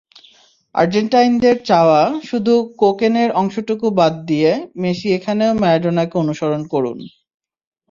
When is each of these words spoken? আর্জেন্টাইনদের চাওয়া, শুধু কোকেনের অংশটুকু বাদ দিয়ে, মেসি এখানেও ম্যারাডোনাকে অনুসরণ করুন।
আর্জেন্টাইনদের 0.75 1.55
চাওয়া, 1.65 2.01
শুধু 2.23 2.53
কোকেনের 2.77 3.29
অংশটুকু 3.31 3.87
বাদ 3.91 4.13
দিয়ে, 4.25 4.51
মেসি 4.75 5.07
এখানেও 5.13 5.51
ম্যারাডোনাকে 5.53 6.15
অনুসরণ 6.17 6.61
করুন। 6.67 6.97